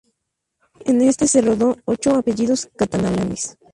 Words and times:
En 0.85 0.99
este 1.03 1.27
se 1.27 1.41
rodó 1.41 1.77
"Ocho 1.85 2.15
apellidos 2.15 2.71
catalanes". 2.75 3.59